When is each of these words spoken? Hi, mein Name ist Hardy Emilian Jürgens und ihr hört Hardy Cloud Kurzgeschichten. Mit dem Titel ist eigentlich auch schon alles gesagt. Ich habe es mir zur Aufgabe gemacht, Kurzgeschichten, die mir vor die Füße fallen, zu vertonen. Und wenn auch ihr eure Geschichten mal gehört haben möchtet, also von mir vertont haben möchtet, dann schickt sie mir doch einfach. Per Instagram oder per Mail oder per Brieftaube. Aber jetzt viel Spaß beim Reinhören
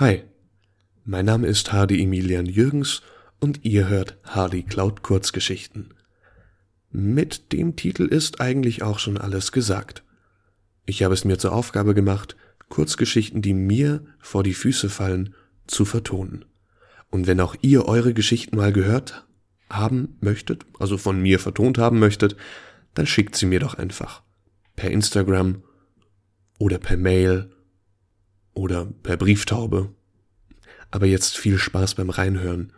Hi, 0.00 0.22
mein 1.04 1.24
Name 1.24 1.48
ist 1.48 1.72
Hardy 1.72 2.00
Emilian 2.00 2.46
Jürgens 2.46 3.02
und 3.40 3.64
ihr 3.64 3.88
hört 3.88 4.16
Hardy 4.22 4.62
Cloud 4.62 5.02
Kurzgeschichten. 5.02 5.92
Mit 6.92 7.52
dem 7.52 7.74
Titel 7.74 8.04
ist 8.04 8.40
eigentlich 8.40 8.84
auch 8.84 9.00
schon 9.00 9.18
alles 9.18 9.50
gesagt. 9.50 10.04
Ich 10.86 11.02
habe 11.02 11.14
es 11.14 11.24
mir 11.24 11.36
zur 11.36 11.52
Aufgabe 11.52 11.94
gemacht, 11.94 12.36
Kurzgeschichten, 12.68 13.42
die 13.42 13.54
mir 13.54 14.04
vor 14.20 14.44
die 14.44 14.54
Füße 14.54 14.88
fallen, 14.88 15.34
zu 15.66 15.84
vertonen. 15.84 16.44
Und 17.10 17.26
wenn 17.26 17.40
auch 17.40 17.56
ihr 17.62 17.86
eure 17.86 18.14
Geschichten 18.14 18.54
mal 18.54 18.72
gehört 18.72 19.26
haben 19.68 20.16
möchtet, 20.20 20.64
also 20.78 20.96
von 20.96 21.20
mir 21.20 21.40
vertont 21.40 21.76
haben 21.76 21.98
möchtet, 21.98 22.36
dann 22.94 23.08
schickt 23.08 23.34
sie 23.34 23.46
mir 23.46 23.58
doch 23.58 23.74
einfach. 23.74 24.22
Per 24.76 24.92
Instagram 24.92 25.64
oder 26.56 26.78
per 26.78 26.96
Mail 26.96 27.50
oder 28.58 28.86
per 29.02 29.16
Brieftaube. 29.16 29.90
Aber 30.90 31.06
jetzt 31.06 31.38
viel 31.38 31.58
Spaß 31.58 31.94
beim 31.94 32.10
Reinhören 32.10 32.72